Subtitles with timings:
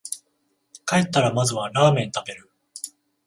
[0.87, 2.49] 帰ったらまずはラーメン食べる